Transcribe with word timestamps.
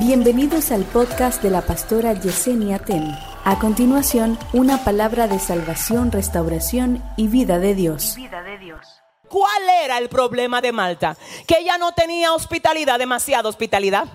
Bienvenidos 0.00 0.70
al 0.72 0.84
podcast 0.84 1.42
de 1.42 1.50
la 1.50 1.60
pastora 1.60 2.14
Yesenia 2.14 2.78
Ten. 2.78 3.14
A 3.44 3.58
continuación, 3.58 4.38
una 4.54 4.82
palabra 4.82 5.28
de 5.28 5.38
salvación, 5.38 6.10
restauración 6.10 7.04
y 7.18 7.28
vida 7.28 7.58
de 7.58 7.74
Dios. 7.74 8.16
¿Cuál 9.28 9.68
era 9.84 9.98
el 9.98 10.08
problema 10.08 10.62
de 10.62 10.72
Malta? 10.72 11.18
Que 11.46 11.58
ella 11.58 11.76
no 11.76 11.92
tenía 11.92 12.32
hospitalidad, 12.32 12.98
demasiada 12.98 13.50
hospitalidad. 13.50 14.08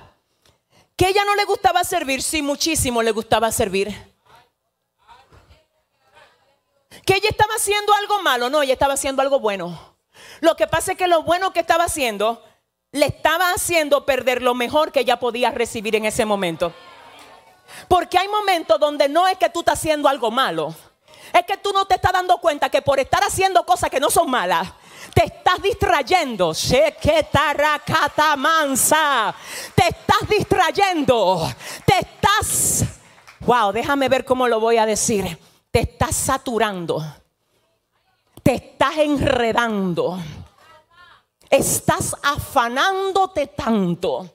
Que 0.96 1.10
ella 1.10 1.24
no 1.24 1.36
le 1.36 1.46
gustaba 1.46 1.84
servir, 1.84 2.24
sí, 2.24 2.42
muchísimo 2.42 3.04
le 3.04 3.12
gustaba 3.12 3.52
servir. 3.52 3.90
Que 7.06 7.14
ella 7.14 7.30
estaba 7.30 7.54
haciendo 7.54 7.94
algo 7.94 8.24
malo, 8.24 8.50
no, 8.50 8.64
ella 8.64 8.74
estaba 8.74 8.96
haciendo 8.96 9.22
algo 9.22 9.40
bueno. 9.40 9.96
Lo 10.42 10.56
que 10.56 10.66
pasa 10.66 10.94
es 10.94 10.98
que 10.98 11.08
lo 11.08 11.22
bueno 11.22 11.54
que 11.54 11.60
estaba 11.60 11.84
haciendo 11.84 12.42
le 12.96 13.08
estaba 13.08 13.52
haciendo 13.52 14.06
perder 14.06 14.42
lo 14.42 14.54
mejor 14.54 14.92
que 14.94 15.02
ella 15.02 15.20
podía 15.20 15.52
recibir 15.52 15.98
en 15.98 16.06
ese 16.06 16.24
momento. 16.24 16.74
Porque 17.90 18.18
hay 18.18 18.30
momentos 18.30 18.80
donde 18.80 19.10
no 19.10 19.28
es 19.28 19.38
que 19.38 19.50
tú 19.50 19.60
estás 19.60 19.80
haciendo 19.80 20.08
algo 20.08 20.32
malo, 20.32 20.74
es 21.34 21.46
que 21.46 21.58
tú 21.58 21.74
no 21.74 21.84
te 21.86 21.96
estás 21.96 22.14
dando 22.14 22.38
cuenta 22.38 22.70
que 22.70 22.82
por 22.82 22.98
estar 23.00 23.22
haciendo 23.22 23.66
cosas 23.66 23.90
que 23.90 24.00
no 24.00 24.10
son 24.10 24.30
malas, 24.30 24.72
te 25.14 25.26
estás 25.26 25.62
distrayendo. 25.62 26.54
mansa. 28.38 29.36
Te 29.76 29.88
estás 29.90 30.30
distrayendo. 30.30 31.52
Te 31.86 32.00
estás. 32.00 32.86
Wow, 33.42 33.74
déjame 33.74 34.08
ver 34.08 34.24
cómo 34.24 34.48
lo 34.48 34.62
voy 34.62 34.78
a 34.78 34.86
decir. 34.86 35.38
Te 35.70 35.82
estás 35.82 36.16
saturando. 36.16 37.04
Te 38.42 38.56
estás 38.56 38.98
enredando 39.00 40.18
estás 41.50 42.16
afanándote 42.24 43.48
tanto 43.48 44.30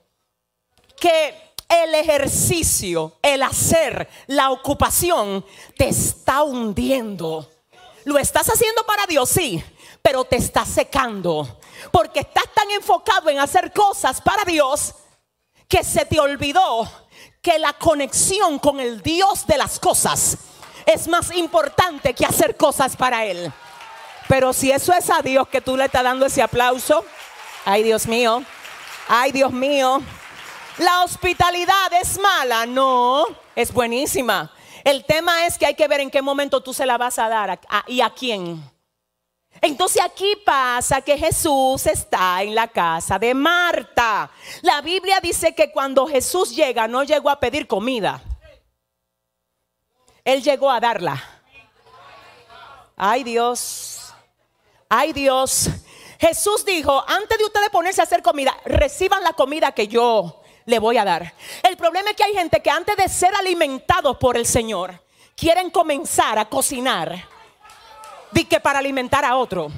que 0.98 1.54
el 1.68 1.94
ejercicio, 1.94 3.18
el 3.22 3.42
hacer, 3.42 4.08
la 4.26 4.50
ocupación 4.50 5.44
te 5.76 5.88
está 5.88 6.42
hundiendo. 6.42 7.48
Lo 8.04 8.18
estás 8.18 8.48
haciendo 8.48 8.84
para 8.84 9.06
Dios, 9.06 9.28
sí, 9.28 9.62
pero 10.02 10.24
te 10.24 10.36
está 10.36 10.64
secando. 10.64 11.60
Porque 11.92 12.20
estás 12.20 12.52
tan 12.54 12.70
enfocado 12.70 13.30
en 13.30 13.38
hacer 13.38 13.72
cosas 13.72 14.20
para 14.20 14.44
Dios 14.44 14.94
que 15.68 15.84
se 15.84 16.04
te 16.04 16.18
olvidó 16.18 16.90
que 17.40 17.58
la 17.58 17.72
conexión 17.74 18.58
con 18.58 18.80
el 18.80 19.00
Dios 19.00 19.46
de 19.46 19.56
las 19.56 19.78
cosas 19.78 20.36
es 20.84 21.06
más 21.08 21.34
importante 21.34 22.14
que 22.14 22.26
hacer 22.26 22.56
cosas 22.56 22.96
para 22.96 23.24
Él. 23.24 23.52
Pero 24.30 24.52
si 24.52 24.70
eso 24.70 24.92
es 24.92 25.10
a 25.10 25.22
Dios 25.22 25.48
que 25.48 25.60
tú 25.60 25.76
le 25.76 25.86
estás 25.86 26.04
dando 26.04 26.24
ese 26.24 26.40
aplauso, 26.40 27.04
ay 27.64 27.82
Dios 27.82 28.06
mío, 28.06 28.44
ay 29.08 29.32
Dios 29.32 29.50
mío, 29.50 30.00
la 30.78 31.02
hospitalidad 31.02 31.92
es 32.00 32.16
mala, 32.16 32.64
no, 32.64 33.26
es 33.56 33.72
buenísima. 33.72 34.52
El 34.84 35.04
tema 35.04 35.46
es 35.46 35.58
que 35.58 35.66
hay 35.66 35.74
que 35.74 35.88
ver 35.88 35.98
en 35.98 36.12
qué 36.12 36.22
momento 36.22 36.62
tú 36.62 36.72
se 36.72 36.86
la 36.86 36.96
vas 36.96 37.18
a 37.18 37.28
dar 37.28 37.58
y 37.88 38.02
a 38.02 38.10
quién. 38.10 38.62
Entonces 39.60 40.00
aquí 40.00 40.36
pasa 40.46 41.00
que 41.00 41.18
Jesús 41.18 41.84
está 41.88 42.40
en 42.44 42.54
la 42.54 42.68
casa 42.68 43.18
de 43.18 43.34
Marta. 43.34 44.30
La 44.62 44.80
Biblia 44.80 45.18
dice 45.20 45.56
que 45.56 45.72
cuando 45.72 46.06
Jesús 46.06 46.54
llega 46.54 46.86
no 46.86 47.02
llegó 47.02 47.30
a 47.30 47.40
pedir 47.40 47.66
comida. 47.66 48.22
Él 50.22 50.40
llegó 50.40 50.70
a 50.70 50.78
darla. 50.78 51.20
Ay 52.96 53.24
Dios. 53.24 53.99
Ay 54.92 55.12
Dios. 55.12 55.70
Jesús 56.18 56.64
dijo, 56.64 57.02
antes 57.06 57.38
de 57.38 57.44
ustedes 57.44 57.70
ponerse 57.70 58.00
a 58.00 58.04
hacer 58.04 58.22
comida, 58.22 58.56
reciban 58.64 59.22
la 59.22 59.32
comida 59.34 59.70
que 59.70 59.86
yo 59.86 60.42
le 60.66 60.80
voy 60.80 60.98
a 60.98 61.04
dar. 61.04 61.32
El 61.62 61.76
problema 61.76 62.10
es 62.10 62.16
que 62.16 62.24
hay 62.24 62.34
gente 62.34 62.60
que 62.60 62.70
antes 62.70 62.96
de 62.96 63.08
ser 63.08 63.32
alimentados 63.36 64.16
por 64.16 64.36
el 64.36 64.44
Señor, 64.44 65.00
quieren 65.36 65.70
comenzar 65.70 66.40
a 66.40 66.46
cocinar. 66.46 67.24
Di 68.32 68.46
que 68.46 68.58
para 68.58 68.80
alimentar 68.80 69.24
a 69.24 69.36
otro. 69.36 69.70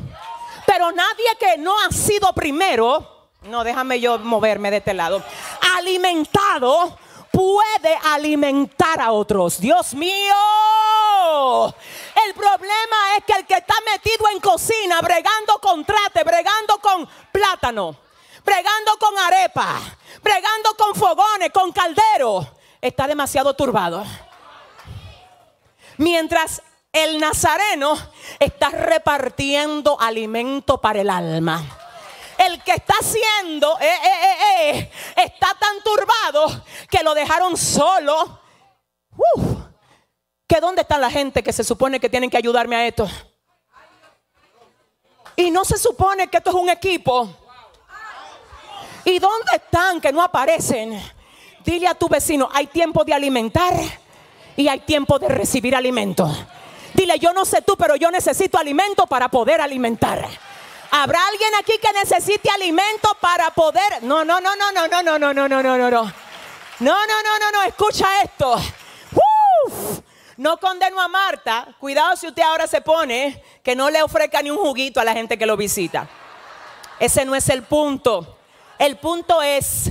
Pero 0.66 0.90
nadie 0.90 1.36
que 1.38 1.58
no 1.58 1.78
ha 1.78 1.90
sido 1.90 2.32
primero, 2.32 3.28
no 3.42 3.64
déjame 3.64 4.00
yo 4.00 4.18
moverme 4.18 4.70
de 4.70 4.78
este 4.78 4.94
lado, 4.94 5.22
alimentado 5.76 6.98
puede 7.30 7.98
alimentar 8.04 8.98
a 9.00 9.12
otros. 9.12 9.60
Dios 9.60 9.92
mío. 9.94 10.34
El 12.32 12.38
problema 12.38 13.16
es 13.18 13.24
que 13.24 13.32
el 13.34 13.46
que 13.46 13.56
está 13.56 13.74
metido 13.92 14.26
en 14.30 14.40
cocina, 14.40 15.02
bregando 15.02 15.58
con 15.60 15.84
trate, 15.84 16.24
bregando 16.24 16.78
con 16.78 17.06
plátano, 17.30 17.94
bregando 18.42 18.96
con 18.98 19.18
arepa, 19.18 19.78
bregando 20.22 20.74
con 20.74 20.94
fogones, 20.94 21.50
con 21.52 21.72
caldero, 21.72 22.54
está 22.80 23.06
demasiado 23.06 23.52
turbado. 23.52 24.02
Mientras 25.98 26.62
el 26.90 27.20
nazareno 27.20 27.98
está 28.38 28.70
repartiendo 28.70 30.00
alimento 30.00 30.80
para 30.80 31.02
el 31.02 31.10
alma. 31.10 31.62
El 32.38 32.62
que 32.62 32.72
está 32.72 32.94
haciendo 32.98 33.78
eh, 33.78 33.94
eh, 34.04 34.70
eh, 34.70 34.92
está 35.16 35.54
tan 35.60 35.82
turbado 35.82 36.64
que 36.88 37.02
lo 37.02 37.12
dejaron 37.12 37.58
solo. 37.58 38.40
¿Que 40.52 40.60
dónde 40.60 40.82
está 40.82 40.98
la 40.98 41.10
gente 41.10 41.42
que 41.42 41.50
se 41.50 41.64
supone 41.64 41.98
que 41.98 42.10
tienen 42.10 42.28
que 42.28 42.36
ayudarme 42.36 42.76
a 42.76 42.86
esto? 42.86 43.08
Y 45.34 45.50
no 45.50 45.64
se 45.64 45.78
supone 45.78 46.28
que 46.28 46.36
esto 46.36 46.50
es 46.50 46.56
un 46.56 46.68
equipo. 46.68 47.26
¿Y 49.02 49.18
dónde 49.18 49.52
están 49.54 49.98
que 49.98 50.12
no 50.12 50.20
aparecen? 50.20 51.02
Dile 51.64 51.88
a 51.88 51.94
tu 51.94 52.06
vecino, 52.06 52.50
hay 52.52 52.66
tiempo 52.66 53.02
de 53.02 53.14
alimentar 53.14 53.72
y 54.54 54.68
hay 54.68 54.80
tiempo 54.80 55.18
de 55.18 55.28
recibir 55.28 55.74
alimento. 55.74 56.30
Dile, 56.92 57.18
yo 57.18 57.32
no 57.32 57.46
sé 57.46 57.62
tú, 57.62 57.74
pero 57.78 57.96
yo 57.96 58.10
necesito 58.10 58.58
alimento 58.58 59.06
para 59.06 59.30
poder 59.30 59.62
alimentar. 59.62 60.28
¿Habrá 60.90 61.28
alguien 61.28 61.54
aquí 61.60 61.78
que 61.80 61.94
necesite 61.94 62.50
alimento 62.50 63.08
para 63.22 63.48
poder? 63.52 64.02
No, 64.02 64.22
no, 64.22 64.38
no, 64.38 64.54
no, 64.54 64.70
no, 64.70 64.86
no, 64.86 65.02
no, 65.02 65.18
no, 65.18 65.32
no, 65.32 65.48
no, 65.48 65.62
no, 65.62 65.90
no. 65.90 66.02
No, 66.80 67.06
no, 67.06 67.22
no, 67.22 67.38
no, 67.38 67.52
no, 67.52 67.62
escucha 67.62 68.22
esto. 68.22 68.60
No 70.36 70.58
condeno 70.58 71.00
a 71.00 71.08
Marta. 71.08 71.74
Cuidado 71.78 72.16
si 72.16 72.26
usted 72.26 72.42
ahora 72.42 72.66
se 72.66 72.80
pone 72.80 73.42
que 73.62 73.76
no 73.76 73.90
le 73.90 74.02
ofrezca 74.02 74.42
ni 74.42 74.50
un 74.50 74.58
juguito 74.58 75.00
a 75.00 75.04
la 75.04 75.12
gente 75.12 75.38
que 75.38 75.46
lo 75.46 75.56
visita. 75.56 76.08
Ese 76.98 77.24
no 77.24 77.34
es 77.34 77.48
el 77.48 77.62
punto. 77.64 78.38
El 78.78 78.96
punto 78.96 79.42
es 79.42 79.90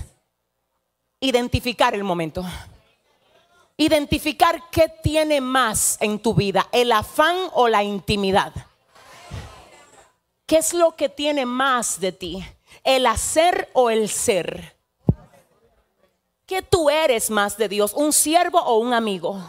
identificar 1.20 1.94
el 1.94 2.04
momento. 2.04 2.46
Identificar 3.78 4.70
qué 4.70 4.90
tiene 5.02 5.42
más 5.42 5.98
en 6.02 6.20
tu 6.20 6.34
vida, 6.34 6.68
el 6.72 6.92
afán 6.92 7.38
o 7.54 7.68
la 7.68 7.84
intimidad. 7.84 8.54
¿Qué 10.46 10.58
es 10.58 10.74
lo 10.74 10.96
que 10.96 11.10
tiene 11.10 11.46
más 11.46 12.00
de 12.00 12.12
ti? 12.12 12.46
¿El 12.84 13.06
hacer 13.06 13.70
o 13.74 13.90
el 13.90 14.10
ser? 14.10 14.76
¿Qué 16.46 16.62
tú 16.62 16.90
eres 16.90 17.30
más 17.30 17.58
de 17.58 17.70
Dios? 17.70 17.94
¿Un 17.94 18.12
siervo 18.12 18.60
o 18.60 18.80
un 18.80 18.94
amigo? 18.94 19.42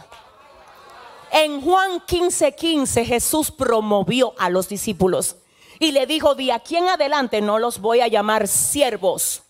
En 1.35 1.61
Juan 1.61 1.99
15:15 2.01 2.55
15, 2.55 3.05
Jesús 3.05 3.49
promovió 3.49 4.35
a 4.37 4.51
los 4.51 4.69
discípulos 4.69 5.37
y 5.79 5.91
le 5.91 6.05
dijo, 6.05 6.35
de 6.35 6.51
aquí 6.51 6.77
en 6.77 6.87
adelante 6.87 7.41
no 7.41 7.57
los 7.57 7.79
voy 7.79 8.01
a 8.01 8.07
llamar 8.07 8.47
siervos, 8.47 9.41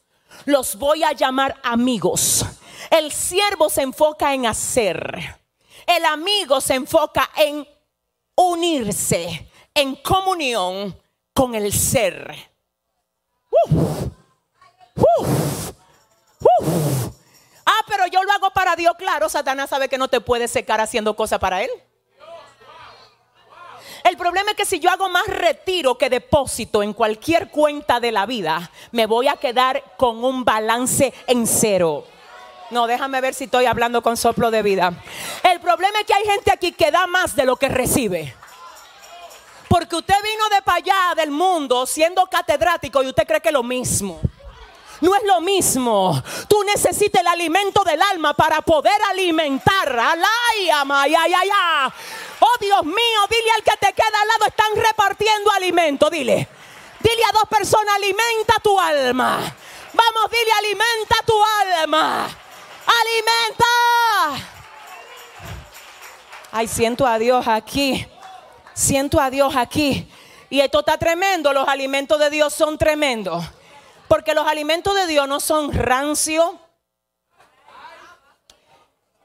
los 0.46 0.78
voy 0.78 1.04
a 1.04 1.12
llamar 1.12 1.60
amigos. 1.62 2.46
El 2.90 3.12
siervo 3.12 3.70
se 3.70 3.82
enfoca 3.82 4.34
en 4.34 4.46
hacer, 4.46 5.42
el 5.86 6.06
amigo 6.06 6.62
se 6.62 6.76
enfoca 6.76 7.30
en 7.36 7.68
unirse, 8.34 9.52
en 9.74 9.96
comunión 9.98 10.98
con 11.34 11.54
el 11.54 11.74
ser. 11.74 12.34
Pero 17.88 18.08
yo 18.08 18.24
lo 18.24 18.32
hago 18.32 18.52
para 18.52 18.76
Dios. 18.76 18.94
Claro, 18.98 19.30
Satanás 19.30 19.70
sabe 19.70 19.90
que 19.90 19.98
no 19.98 20.08
te 20.08 20.22
puede 20.22 20.48
secar 20.48 20.82
haciendo 20.82 21.16
cosas 21.16 21.40
para 21.40 21.64
él. 21.64 21.70
El 24.04 24.18
problema 24.18 24.52
es 24.52 24.58
que 24.58 24.66
si 24.66 24.80
yo 24.80 24.90
hago 24.90 25.08
más 25.08 25.26
retiro 25.28 25.98
que 25.98 26.10
depósito 26.10 26.84
en 26.84 26.94
cualquier 26.94 27.50
cuenta 27.50 28.02
de 28.02 28.12
la 28.12 28.26
vida, 28.26 28.70
me 28.92 29.06
voy 29.06 29.30
a 29.30 29.38
quedar 29.38 29.82
con 29.98 30.24
un 30.26 30.44
balance 30.44 31.14
en 31.26 31.48
cero. 31.48 32.06
No, 32.70 32.86
déjame 32.86 33.22
ver 33.22 33.34
si 33.34 33.46
estoy 33.46 33.66
hablando 33.66 34.02
con 34.02 34.18
soplo 34.18 34.52
de 34.52 34.62
vida. 34.62 34.92
El 35.44 35.60
problema 35.62 36.00
es 36.00 36.06
que 36.06 36.14
hay 36.14 36.26
gente 36.26 36.52
aquí 36.52 36.72
que 36.74 36.92
da 36.92 37.08
más 37.08 37.36
de 37.36 37.46
lo 37.46 37.56
que 37.56 37.70
recibe. 37.70 38.36
Porque 39.70 39.96
usted 39.96 40.16
vino 40.22 40.50
de 40.50 40.62
para 40.62 40.78
allá 40.78 41.16
del 41.16 41.32
mundo 41.32 41.86
siendo 41.86 42.26
catedrático 42.28 43.02
y 43.04 43.08
usted 43.08 43.26
cree 43.26 43.42
que 43.42 43.50
es 43.50 43.54
lo 43.54 43.64
mismo. 43.64 44.20
No 45.04 45.14
es 45.14 45.24
lo 45.26 45.42
mismo. 45.42 46.24
Tú 46.48 46.64
necesitas 46.64 47.20
el 47.20 47.28
alimento 47.28 47.84
del 47.84 48.02
alma 48.02 48.34
para 48.34 48.62
poder 48.62 48.96
alimentar. 49.10 50.00
Alaya, 50.00 50.86
Oh 52.40 52.58
Dios 52.62 52.86
mío, 52.86 53.20
dile 53.30 53.52
al 53.54 53.64
que 53.64 53.76
te 53.82 53.92
queda 53.92 54.22
al 54.22 54.28
lado, 54.30 54.46
están 54.48 54.74
repartiendo 54.74 55.52
alimento. 55.52 56.10
Dile. 56.10 56.48
Dile 57.02 57.26
a 57.26 57.34
dos 57.34 57.50
personas, 57.50 57.96
alimenta 57.96 58.56
tu 58.64 58.80
alma. 58.80 59.40
Vamos, 59.92 60.32
dile, 60.32 60.52
alimenta 60.54 61.16
tu 61.26 61.36
alma. 61.44 62.30
alimenta. 62.88 64.48
Ay, 66.54 66.70
siento 66.70 67.06
a 67.06 67.20
Dios 67.20 67.46
aquí. 67.46 68.08
Siento 68.74 69.20
a 69.20 69.30
Dios 69.30 69.54
aquí. 69.54 70.10
Y 70.50 70.62
esto 70.62 70.80
está 70.80 70.98
tremendo. 70.98 71.52
Los 71.52 71.68
alimentos 71.68 72.18
de 72.20 72.30
Dios 72.30 72.54
son 72.54 72.78
tremendos. 72.78 73.44
Porque 74.14 74.36
los 74.36 74.46
alimentos 74.46 74.94
de 74.94 75.08
Dios 75.08 75.28
no 75.28 75.40
son 75.40 75.74
rancio. 75.74 76.60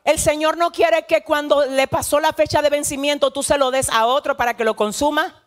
El 0.03 0.19
Señor 0.19 0.57
no 0.57 0.73
quiere 0.73 1.05
que 1.05 1.23
cuando 1.23 1.67
le 1.67 1.87
pasó 1.87 2.21
la 2.21 2.33
fecha 2.33 2.63
de 2.63 2.71
vencimiento 2.71 3.31
tú 3.31 3.43
se 3.43 3.59
lo 3.59 3.71
des 3.71 3.91
a 3.91 4.07
otro 4.07 4.39
para 4.39 4.57
que 4.57 4.65
lo 4.65 4.77
consuma. 4.77 5.45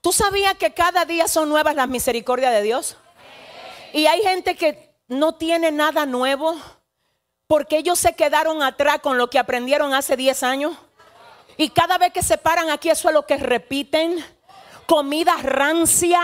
¿Tú 0.00 0.12
sabías 0.12 0.54
que 0.54 0.72
cada 0.72 1.06
día 1.06 1.26
son 1.26 1.48
nuevas 1.48 1.74
las 1.74 1.88
misericordias 1.88 2.52
de 2.52 2.62
Dios? 2.62 2.96
Y 3.92 4.06
hay 4.06 4.22
gente 4.22 4.54
que 4.54 4.94
no 5.08 5.34
tiene 5.34 5.72
nada 5.72 6.06
nuevo 6.06 6.56
porque 7.48 7.78
ellos 7.78 7.98
se 7.98 8.12
quedaron 8.12 8.62
atrás 8.62 9.00
con 9.00 9.18
lo 9.18 9.28
que 9.28 9.40
aprendieron 9.40 9.92
hace 9.92 10.16
10 10.16 10.44
años. 10.44 10.76
Y 11.56 11.70
cada 11.70 11.98
vez 11.98 12.12
que 12.12 12.22
se 12.22 12.38
paran 12.38 12.70
aquí, 12.70 12.90
eso 12.90 13.08
es 13.08 13.14
lo 13.14 13.26
que 13.26 13.38
repiten. 13.38 14.24
Comida 14.86 15.34
rancia, 15.42 16.20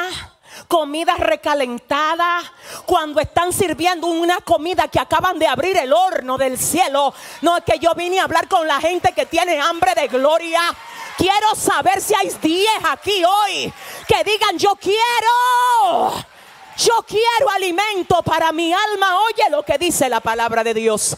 comida 0.68 1.14
recalentada. 1.16 2.40
Cuando 2.86 3.20
están 3.20 3.52
sirviendo 3.52 4.06
una 4.06 4.38
comida 4.40 4.88
que 4.88 5.00
acaban 5.00 5.38
de 5.38 5.46
abrir 5.46 5.76
el 5.76 5.92
horno 5.92 6.38
del 6.38 6.58
cielo. 6.58 7.14
No 7.42 7.56
es 7.56 7.64
que 7.64 7.78
yo 7.78 7.94
vine 7.94 8.20
a 8.20 8.24
hablar 8.24 8.48
con 8.48 8.66
la 8.66 8.80
gente 8.80 9.12
que 9.12 9.26
tiene 9.26 9.60
hambre 9.60 9.94
de 9.94 10.08
gloria. 10.08 10.60
Quiero 11.16 11.54
saber 11.54 12.00
si 12.00 12.14
hay 12.14 12.28
10 12.28 12.68
aquí 12.90 13.22
hoy 13.24 13.72
que 14.06 14.24
digan 14.24 14.58
yo 14.58 14.74
quiero. 14.76 16.24
Yo 16.76 17.04
quiero 17.06 17.50
alimento 17.54 18.22
para 18.22 18.50
mi 18.52 18.72
alma. 18.72 19.20
Oye 19.26 19.50
lo 19.50 19.62
que 19.62 19.78
dice 19.78 20.08
la 20.08 20.20
palabra 20.20 20.64
de 20.64 20.74
Dios 20.74 21.16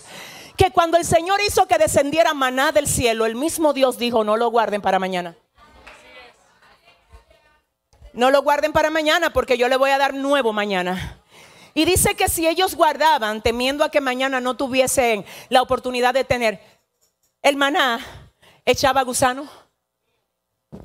que 0.56 0.70
cuando 0.70 0.96
el 0.96 1.04
Señor 1.04 1.38
hizo 1.46 1.66
que 1.66 1.78
descendiera 1.78 2.34
maná 2.34 2.72
del 2.72 2.88
cielo, 2.88 3.26
el 3.26 3.36
mismo 3.36 3.72
Dios 3.72 3.98
dijo, 3.98 4.24
no 4.24 4.36
lo 4.36 4.50
guarden 4.50 4.80
para 4.80 4.98
mañana. 4.98 5.36
No 8.16 8.30
lo 8.30 8.42
guarden 8.42 8.72
para 8.72 8.88
mañana 8.88 9.30
porque 9.30 9.58
yo 9.58 9.68
le 9.68 9.76
voy 9.76 9.90
a 9.90 9.98
dar 9.98 10.14
nuevo 10.14 10.54
mañana. 10.54 11.20
Y 11.74 11.84
dice 11.84 12.14
que 12.16 12.30
si 12.30 12.48
ellos 12.48 12.74
guardaban, 12.74 13.42
temiendo 13.42 13.84
a 13.84 13.90
que 13.90 14.00
mañana 14.00 14.40
no 14.40 14.56
tuviesen 14.56 15.26
la 15.50 15.60
oportunidad 15.60 16.14
de 16.14 16.24
tener 16.24 16.58
el 17.42 17.56
maná, 17.56 18.00
echaba 18.64 19.02
gusano. 19.02 19.46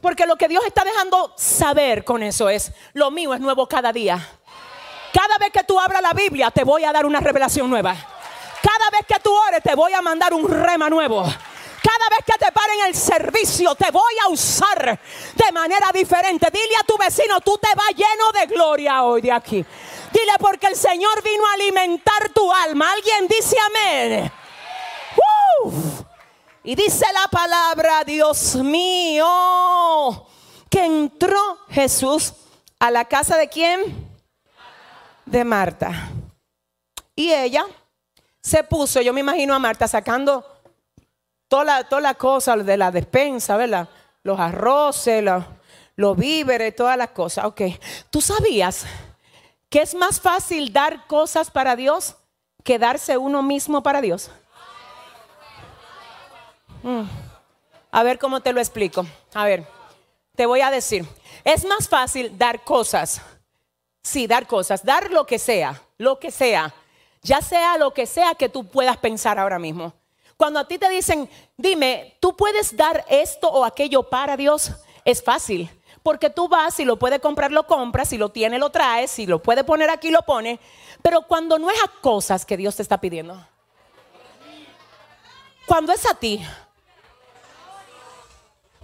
Porque 0.01 0.27
lo 0.27 0.35
que 0.35 0.49
Dios 0.49 0.65
está 0.65 0.83
dejando 0.83 1.33
saber 1.37 2.03
con 2.03 2.21
eso 2.21 2.49
es, 2.49 2.73
lo 2.91 3.11
mío 3.11 3.33
es 3.33 3.39
nuevo 3.39 3.65
cada 3.65 3.93
día. 3.93 4.19
Cada 5.13 5.37
vez 5.37 5.51
que 5.51 5.63
tú 5.63 5.79
abras 5.79 6.01
la 6.01 6.11
Biblia, 6.11 6.51
te 6.51 6.65
voy 6.65 6.83
a 6.83 6.91
dar 6.91 7.05
una 7.05 7.21
revelación 7.21 7.69
nueva. 7.69 7.95
Cada 8.61 8.89
vez 8.91 9.05
que 9.07 9.19
tú 9.21 9.33
ores 9.47 9.63
te 9.63 9.73
voy 9.73 9.93
a 9.93 10.01
mandar 10.01 10.33
un 10.33 10.49
rema 10.49 10.89
nuevo. 10.89 11.23
Cada 12.01 12.17
vez 12.17 12.25
que 12.25 12.45
te 12.45 12.51
paren 12.51 12.79
el 12.87 12.95
servicio 12.95 13.75
te 13.75 13.91
voy 13.91 14.13
a 14.25 14.29
usar 14.29 14.99
de 15.35 15.51
manera 15.51 15.91
diferente. 15.93 16.47
Dile 16.51 16.75
a 16.79 16.83
tu 16.83 16.97
vecino, 16.97 17.39
tú 17.41 17.59
te 17.59 17.67
vas 17.75 17.89
lleno 17.89 18.31
de 18.31 18.47
gloria 18.47 19.03
hoy 19.03 19.21
de 19.21 19.31
aquí. 19.31 19.63
Dile 20.11 20.31
porque 20.39 20.65
el 20.65 20.75
Señor 20.75 21.21
vino 21.21 21.45
a 21.45 21.53
alimentar 21.53 22.29
tu 22.33 22.51
alma. 22.51 22.91
Alguien 22.91 23.27
dice 23.27 23.55
amén. 23.67 24.31
Y 26.63 26.73
dice 26.73 27.05
la 27.13 27.27
palabra, 27.27 28.03
Dios 28.03 28.55
mío, 28.55 30.25
que 30.69 30.83
entró 30.83 31.59
Jesús 31.69 32.33
a 32.79 32.89
la 32.89 33.05
casa 33.05 33.37
de 33.37 33.47
quién? 33.47 34.09
De 35.25 35.43
Marta. 35.43 36.09
Y 37.15 37.31
ella 37.31 37.67
se 38.41 38.63
puso, 38.63 39.01
yo 39.01 39.13
me 39.13 39.19
imagino 39.19 39.53
a 39.53 39.59
Marta 39.59 39.87
sacando 39.87 40.50
toda 41.51 41.83
la, 41.99 42.13
cosa 42.13 42.55
de 42.55 42.77
la 42.77 42.91
despensa, 42.91 43.57
¿verdad? 43.57 43.89
Los 44.23 44.39
arroces, 44.39 45.21
los, 45.97 46.17
víveres, 46.17 46.73
todas 46.73 46.95
las 46.95 47.09
cosas. 47.09 47.43
Ok, 47.43 47.61
¿tú 48.09 48.21
sabías 48.21 48.85
que 49.69 49.81
es 49.81 49.93
más 49.93 50.21
fácil 50.21 50.71
dar 50.71 51.05
cosas 51.07 51.51
para 51.51 51.75
Dios 51.75 52.15
que 52.63 52.79
darse 52.79 53.17
uno 53.17 53.43
mismo 53.43 53.83
para 53.83 53.99
Dios? 53.99 54.31
Mm. 56.83 57.03
A 57.91 58.03
ver 58.03 58.17
cómo 58.17 58.39
te 58.39 58.53
lo 58.53 58.61
explico. 58.61 59.05
A 59.33 59.43
ver, 59.43 59.67
te 60.37 60.45
voy 60.45 60.61
a 60.61 60.71
decir, 60.71 61.05
es 61.43 61.65
más 61.65 61.89
fácil 61.89 62.37
dar 62.37 62.63
cosas. 62.63 63.21
Sí, 64.01 64.25
dar 64.25 64.47
cosas, 64.47 64.85
dar 64.85 65.11
lo 65.11 65.25
que 65.25 65.37
sea, 65.37 65.81
lo 65.97 66.17
que 66.17 66.31
sea 66.31 66.73
ya 67.23 67.41
sea 67.41 67.77
lo 67.77 67.93
que 67.93 68.05
sea 68.05 68.33
que 68.35 68.49
tú 68.49 68.65
puedas 68.65 68.97
pensar 68.97 69.37
ahora 69.37 69.59
mismo. 69.59 69.93
Cuando 70.41 70.59
a 70.59 70.67
ti 70.67 70.79
te 70.79 70.89
dicen, 70.89 71.29
dime, 71.55 72.17
¿tú 72.19 72.35
puedes 72.35 72.75
dar 72.75 73.05
esto 73.07 73.47
o 73.47 73.63
aquello 73.63 74.01
para 74.01 74.35
Dios? 74.35 74.71
Es 75.05 75.23
fácil. 75.23 75.69
Porque 76.01 76.31
tú 76.31 76.47
vas, 76.47 76.73
si 76.73 76.83
lo 76.83 76.97
puedes 76.97 77.19
comprar, 77.19 77.51
lo 77.51 77.67
compras, 77.67 78.09
si 78.09 78.17
lo 78.17 78.29
tiene, 78.29 78.57
lo 78.57 78.71
traes, 78.71 79.11
si 79.11 79.27
lo 79.27 79.37
puede 79.37 79.63
poner 79.63 79.91
aquí, 79.91 80.09
lo 80.09 80.23
pone. 80.23 80.59
Pero 81.03 81.27
cuando 81.27 81.59
no 81.59 81.69
es 81.69 81.77
a 81.83 81.87
cosas 82.01 82.43
que 82.43 82.57
Dios 82.57 82.75
te 82.75 82.81
está 82.81 82.99
pidiendo, 82.99 83.39
cuando 85.67 85.93
es 85.93 86.09
a 86.09 86.15
ti, 86.15 86.43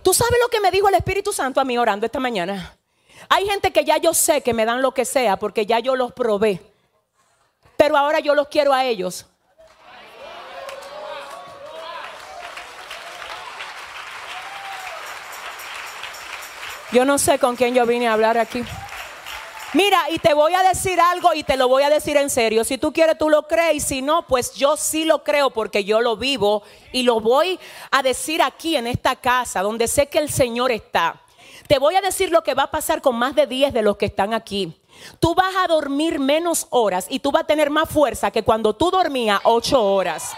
tú 0.04 0.14
sabes 0.14 0.38
lo 0.40 0.50
que 0.50 0.62
me 0.62 0.70
dijo 0.70 0.90
el 0.90 0.94
Espíritu 0.94 1.34
Santo 1.34 1.60
a 1.60 1.66
mí 1.66 1.76
orando 1.76 2.06
esta 2.06 2.20
mañana. 2.20 2.78
Hay 3.30 3.48
gente 3.48 3.74
que 3.74 3.84
ya 3.84 3.98
yo 3.98 4.14
sé 4.14 4.44
que 4.44 4.54
me 4.54 4.64
dan 4.64 4.84
lo 4.84 4.94
que 4.94 5.06
sea 5.06 5.40
porque 5.40 5.66
ya 5.66 5.80
yo 5.80 5.96
los 5.96 6.14
probé 6.14 6.62
pero 7.78 7.96
ahora 7.96 8.20
yo 8.20 8.36
los 8.36 8.48
quiero 8.48 8.74
a 8.74 8.84
ellos. 8.84 9.28
Yo 16.98 17.06
no 17.06 17.20
sé 17.20 17.38
con 17.38 17.56
quién 17.56 17.76
yo 17.76 17.86
vine 17.86 18.08
a 18.08 18.14
hablar 18.14 18.40
aquí. 18.40 18.64
Mira, 19.74 20.10
y 20.10 20.18
te 20.18 20.34
voy 20.34 20.56
a 20.56 20.64
decir 20.64 21.00
algo 21.00 21.32
y 21.36 21.44
te 21.44 21.56
lo 21.56 21.68
voy 21.68 21.84
a 21.84 21.92
decir 21.92 22.18
en 22.18 22.28
serio. 22.28 22.64
Si 22.64 22.80
tú 22.80 22.92
quieres, 22.92 23.20
tú 23.20 23.30
lo 23.30 23.48
crees. 23.48 23.76
Y 23.76 23.80
si 23.82 24.02
no, 24.02 24.26
pues 24.26 24.56
yo 24.56 24.76
sí 24.78 25.06
lo 25.06 25.24
creo 25.24 25.52
porque 25.52 25.84
yo 25.84 26.02
lo 26.02 26.18
vivo 26.18 26.64
y 26.92 27.04
lo 27.04 27.20
voy 27.20 27.60
a 27.92 28.02
decir 28.02 28.42
aquí 28.42 28.78
en 28.78 28.88
esta 28.88 29.16
casa 29.16 29.62
donde 29.62 29.88
sé 29.88 30.08
que 30.08 30.18
el 30.18 30.32
Señor 30.32 30.72
está. 30.72 31.22
Te 31.68 31.78
voy 31.78 31.94
a 31.94 32.02
decir 32.02 32.32
lo 32.32 32.42
que 32.42 32.56
va 32.56 32.64
a 32.64 32.72
pasar 32.72 33.00
con 33.00 33.16
más 33.16 33.36
de 33.36 33.46
10 33.46 33.76
de 33.76 33.84
los 33.84 33.96
que 33.98 34.08
están 34.08 34.34
aquí. 34.34 34.76
Tú 35.20 35.36
vas 35.36 35.54
a 35.56 35.68
dormir 35.68 36.18
menos 36.18 36.66
horas 36.72 37.06
y 37.12 37.20
tú 37.20 37.32
vas 37.32 37.44
a 37.44 37.46
tener 37.46 37.70
más 37.70 37.92
fuerza 37.92 38.32
que 38.32 38.42
cuando 38.42 38.76
tú 38.76 38.90
dormías 38.90 39.40
ocho 39.44 39.80
horas. 39.84 40.36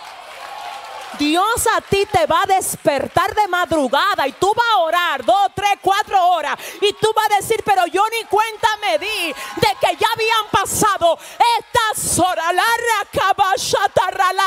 Dios 1.18 1.68
a 1.76 1.82
ti 1.82 2.06
te 2.06 2.26
va 2.26 2.44
a 2.44 2.46
despertar 2.46 3.34
de 3.34 3.48
madrugada 3.48 4.28
y 4.28 4.32
tú 4.34 4.54
vas 4.56 4.66
a 4.74 4.78
orar 4.80 5.26
dos, 5.26 5.48
tres, 5.56 5.72
cuatro 5.82 6.24
horas 6.30 6.56
y 6.82 6.94
tú 6.94 7.12
vas 7.16 7.32
a 7.32 7.36
decir, 7.38 7.62
pero 7.66 7.86
yo 7.88 8.04
ni 8.10 8.28
cuenta 8.28 8.68
me 8.82 8.98
di 9.00 9.28
de 9.28 9.78
que 9.82 9.96
ya 9.98 10.08
habían 10.14 10.48
pasado 10.52 11.18
estas 11.60 12.20
horas. 12.20 12.54
La, 12.54 12.64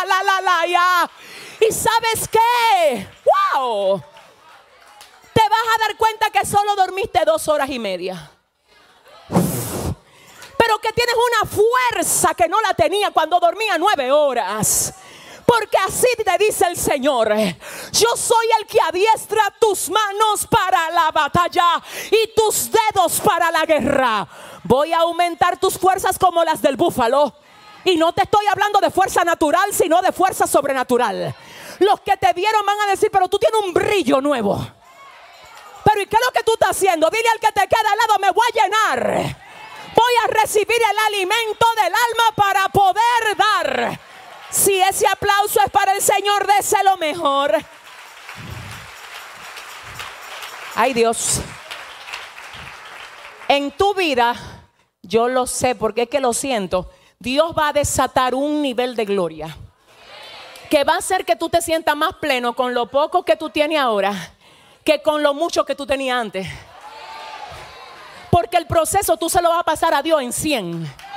la, 0.07 0.23
la, 0.23 0.67
la. 0.67 1.11
Y 1.61 1.73
sabes 1.73 2.29
qué? 2.31 3.09
¡Wow! 3.55 4.03
Te 5.33 5.43
vas 5.49 5.77
a 5.77 5.81
dar 5.87 5.97
cuenta 5.97 6.31
que 6.31 6.47
solo 6.47 6.77
dormiste 6.77 7.25
dos 7.25 7.49
horas 7.49 7.69
y 7.71 7.79
media 7.79 8.31
pero 10.65 10.79
que 10.79 10.93
tienes 10.93 11.15
una 11.17 11.51
fuerza 11.51 12.35
que 12.35 12.49
no 12.49 12.61
la 12.61 12.73
tenía 12.73 13.11
cuando 13.11 13.41
dormía 13.41 13.79
nueve 13.79 14.13
horas. 14.13 14.95
Porque 15.59 15.77
así 15.87 16.07
te 16.25 16.43
dice 16.43 16.65
el 16.67 16.79
Señor, 16.79 17.29
yo 17.93 18.17
soy 18.17 18.47
el 18.59 18.67
que 18.67 18.81
adiestra 18.81 19.43
tus 19.61 19.91
manos 19.91 20.47
para 20.49 20.91
la 20.91 21.11
batalla 21.11 21.83
y 22.11 22.33
tus 22.35 22.71
dedos 22.71 23.21
para 23.21 23.51
la 23.51 23.67
guerra. 23.67 24.27
Voy 24.65 24.95
a 24.95 25.01
aumentar 25.01 25.59
tus 25.59 25.79
fuerzas 25.79 26.19
como 26.19 26.43
las 26.43 26.63
del 26.63 26.77
búfalo. 26.77 27.35
Y 27.85 27.97
no 27.97 28.15
te 28.15 28.23
estoy 28.23 28.47
hablando 28.47 28.81
de 28.81 28.91
fuerza 28.91 29.25
natural, 29.25 29.75
sino 29.75 30.01
de 30.01 30.13
fuerza 30.13 30.47
sobrenatural. 30.47 31.35
Los 31.81 32.01
que 32.01 32.17
te 32.17 32.33
vieron 32.33 32.65
van 32.65 32.81
a 32.81 32.91
decir, 32.91 33.11
pero 33.13 33.29
tú 33.29 33.39
tienes 33.39 33.61
un 33.63 33.75
brillo 33.75 34.23
nuevo. 34.23 34.59
Pero 35.85 36.01
¿y 36.01 36.07
qué 36.07 36.17
es 36.17 36.25
lo 36.25 36.33
que 36.33 36.45
tú 36.45 36.53
estás 36.55 36.71
haciendo? 36.71 37.11
Dile 37.11 37.29
al 37.29 37.41
que 37.41 37.53
te 37.53 37.69
queda 37.69 37.91
al 37.91 37.99
lado, 37.99 38.19
me 38.21 38.31
voy 38.31 38.47
a 38.49 38.63
llenar 38.63 39.43
voy 39.95 40.13
a 40.25 40.41
recibir 40.41 40.81
el 40.91 40.99
alimento 41.15 41.67
del 41.77 41.93
alma 41.93 42.35
para 42.35 42.69
poder 42.71 43.37
dar. 43.37 44.12
Si 44.53 44.81
ese 44.81 45.07
aplauso 45.09 45.61
es 45.65 45.71
para 45.71 45.95
el 45.95 46.03
Señor, 46.03 46.47
lo 46.85 46.97
mejor. 46.99 47.57
Ay 50.75 50.93
Dios. 50.93 51.41
En 53.49 53.71
tu 53.73 53.95
vida, 53.95 54.35
yo 55.03 55.29
lo 55.29 55.47
sé 55.47 55.75
porque 55.75 56.03
es 56.03 56.09
que 56.09 56.21
lo 56.21 56.33
siento, 56.33 56.91
Dios 57.19 57.55
va 57.59 57.69
a 57.69 57.73
desatar 57.73 58.35
un 58.35 58.63
nivel 58.63 58.95
de 58.95 59.05
gloria 59.05 59.57
que 60.71 60.85
va 60.85 60.95
a 60.95 60.99
hacer 60.99 61.25
que 61.25 61.37
tú 61.37 61.49
te 61.49 61.61
sientas 61.61 61.97
más 61.97 62.15
pleno 62.15 62.55
con 62.55 62.73
lo 62.73 62.87
poco 62.87 63.25
que 63.25 63.37
tú 63.37 63.51
tienes 63.51 63.79
ahora 63.79 64.35
que 64.85 65.03
con 65.03 65.23
lo 65.23 65.35
mucho 65.35 65.65
que 65.65 65.75
tú 65.75 65.87
tenías 65.87 66.19
antes. 66.19 66.47
Porque 68.31 68.57
el 68.57 68.67
proceso 68.67 69.17
tú 69.17 69.29
se 69.29 69.43
lo 69.43 69.51
vas 69.51 69.61
a 69.61 69.65
pasar 69.65 69.95
a 69.95 70.03
Dios 70.03 70.23
en 70.23 70.33
100. 70.33 71.12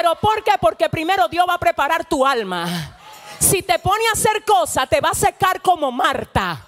Pero 0.00 0.14
¿por 0.14 0.42
qué? 0.42 0.52
Porque 0.58 0.88
primero 0.88 1.28
Dios 1.28 1.44
va 1.46 1.56
a 1.56 1.58
preparar 1.58 2.06
tu 2.06 2.26
alma. 2.26 2.96
Si 3.38 3.62
te 3.62 3.78
pone 3.78 4.02
a 4.08 4.12
hacer 4.12 4.46
cosas, 4.46 4.88
te 4.88 4.98
va 4.98 5.10
a 5.10 5.14
secar 5.14 5.60
como 5.60 5.92
Marta. 5.92 6.66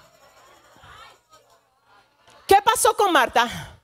¿Qué 2.45 2.57
pasó 2.63 2.95
con 2.95 3.11
Marta? 3.11 3.79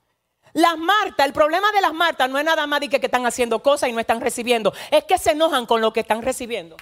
Las 0.54 0.78
Marta, 0.78 1.26
el 1.26 1.34
problema 1.34 1.72
de 1.72 1.82
las 1.82 1.94
Marta 1.94 2.28
no 2.28 2.38
es 2.38 2.46
nada 2.46 2.68
más 2.68 2.80
de 2.80 2.90
que, 2.90 2.98
están 2.98 3.26
haciendo 3.26 3.58
cosas 3.64 3.90
y 3.90 3.92
no 3.92 4.00
están 4.00 4.22
recibiendo, 4.22 4.72
es 4.92 5.06
que 5.06 5.18
se 5.18 5.32
enojan 5.32 5.66
con 5.66 5.82
lo 5.82 5.92
que 5.94 6.02
están 6.02 6.22
recibiendo. 6.22 6.78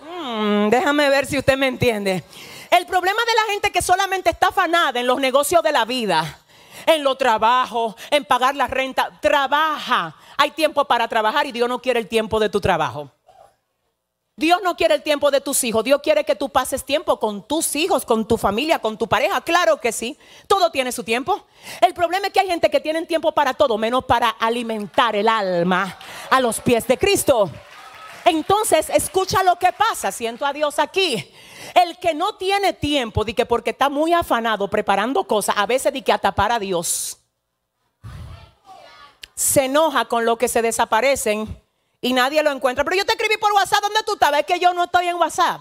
Mm, 0.00 0.70
déjame 0.70 1.08
ver 1.08 1.26
si 1.26 1.38
usted 1.38 1.56
me 1.56 1.68
entiende. 1.68 2.24
El 2.68 2.84
problema 2.86 3.20
de 3.24 3.34
la 3.36 3.52
gente 3.52 3.70
que 3.70 3.80
solamente 3.80 4.30
está 4.30 4.48
afanada 4.48 4.98
en 4.98 5.06
los 5.06 5.20
negocios 5.20 5.62
de 5.62 5.70
la 5.70 5.84
vida, 5.84 6.40
en 6.86 7.04
los 7.04 7.18
trabajos, 7.18 7.94
en 8.10 8.24
pagar 8.24 8.56
la 8.56 8.66
renta, 8.66 9.10
trabaja. 9.20 10.16
Hay 10.36 10.50
tiempo 10.50 10.84
para 10.84 11.08
trabajar 11.08 11.46
y 11.46 11.52
Dios 11.52 11.68
no 11.68 11.80
quiere 11.80 12.00
el 12.00 12.08
tiempo 12.08 12.40
de 12.40 12.48
tu 12.48 12.60
trabajo. 12.60 13.10
Dios 14.36 14.58
no 14.64 14.76
quiere 14.76 14.96
el 14.96 15.02
tiempo 15.02 15.30
de 15.30 15.40
tus 15.40 15.62
hijos. 15.62 15.84
Dios 15.84 16.00
quiere 16.02 16.24
que 16.24 16.34
tú 16.34 16.48
pases 16.48 16.84
tiempo 16.84 17.20
con 17.20 17.46
tus 17.46 17.76
hijos, 17.76 18.04
con 18.04 18.26
tu 18.26 18.36
familia, 18.36 18.80
con 18.80 18.98
tu 18.98 19.06
pareja. 19.06 19.40
Claro 19.40 19.80
que 19.80 19.92
sí. 19.92 20.18
Todo 20.48 20.70
tiene 20.70 20.90
su 20.90 21.04
tiempo. 21.04 21.46
El 21.80 21.94
problema 21.94 22.26
es 22.26 22.32
que 22.32 22.40
hay 22.40 22.48
gente 22.48 22.68
que 22.68 22.80
tiene 22.80 23.06
tiempo 23.06 23.30
para 23.30 23.54
todo, 23.54 23.78
menos 23.78 24.04
para 24.06 24.30
alimentar 24.30 25.14
el 25.14 25.28
alma 25.28 25.96
a 26.30 26.40
los 26.40 26.60
pies 26.60 26.84
de 26.88 26.98
Cristo. 26.98 27.48
Entonces, 28.24 28.88
escucha 28.90 29.42
lo 29.42 29.56
que 29.56 29.72
pasa. 29.72 30.10
Siento 30.10 30.46
a 30.46 30.52
Dios 30.52 30.78
aquí. 30.78 31.32
El 31.74 31.98
que 31.98 32.14
no 32.14 32.36
tiene 32.36 32.72
tiempo, 32.72 33.24
de 33.24 33.34
que 33.34 33.46
porque 33.46 33.70
está 33.70 33.88
muy 33.88 34.12
afanado 34.12 34.68
preparando 34.68 35.24
cosas, 35.24 35.56
a 35.58 35.66
veces 35.66 35.92
de 35.92 36.02
que 36.02 36.12
a 36.12 36.18
tapar 36.18 36.52
a 36.52 36.58
Dios, 36.58 37.18
se 39.34 39.64
enoja 39.64 40.04
con 40.06 40.24
lo 40.24 40.38
que 40.38 40.48
se 40.48 40.62
desaparecen 40.62 41.60
y 42.00 42.12
nadie 42.12 42.42
lo 42.42 42.50
encuentra. 42.50 42.84
Pero 42.84 42.96
yo 42.96 43.04
te 43.04 43.12
escribí 43.12 43.36
por 43.36 43.52
WhatsApp, 43.52 43.82
¿dónde 43.82 44.00
tú 44.06 44.14
estabas? 44.14 44.40
Es 44.40 44.46
que 44.46 44.58
yo 44.58 44.72
no 44.72 44.84
estoy 44.84 45.08
en 45.08 45.16
WhatsApp. 45.16 45.60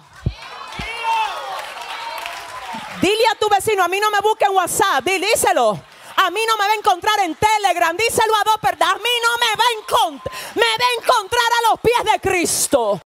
Dile 3.01 3.23
a 3.33 3.39
tu 3.39 3.49
vecino, 3.49 3.83
a 3.83 3.87
mí 3.87 3.99
no 3.99 4.09
me 4.11 4.19
busque 4.21 4.45
en 4.45 4.55
WhatsApp, 4.55 5.03
díselo. 5.03 5.92
A 6.17 6.29
mí 6.31 6.39
no 6.47 6.57
me 6.57 6.65
va 6.65 6.71
a 6.71 6.75
encontrar 6.75 7.19
en 7.19 7.35
Telegram, 7.35 7.95
díselo 7.97 8.35
a 8.35 8.43
dos, 8.43 8.57
A 8.63 8.95
mí 8.95 9.09
no 9.21 9.37
me 9.37 9.55
va 9.55 9.65
a 9.65 9.79
encontrar, 9.79 10.35
me 10.55 10.61
va 10.61 10.85
a 10.85 11.01
encontrar 11.01 11.49
a 11.59 11.69
los 11.69 11.79
pies 11.79 12.03
de 12.11 12.19
Cristo. 12.19 13.02